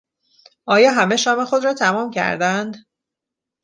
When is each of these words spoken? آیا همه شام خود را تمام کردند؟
آیا 0.65 0.91
همه 0.91 1.15
شام 1.15 1.45
خود 1.45 1.63
را 1.65 1.73
تمام 1.73 2.11
کردند؟ 2.11 2.77